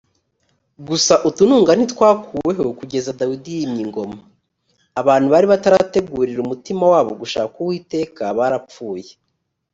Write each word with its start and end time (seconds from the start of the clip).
gusa 0.87 1.13
utununga 1.29 1.71
ntitwakuweho 1.75 2.65
kugeza 2.79 3.15
dawidi 3.19 3.51
yimye 3.57 3.81
ingoma. 3.85 4.17
abantu 5.01 5.25
bari 5.33 5.47
batarategurira 5.53 6.39
umutima 6.41 6.83
wabo 6.93 7.11
gushaka 7.21 7.55
uwiteka 7.61 8.23
barapfuye 8.37 9.11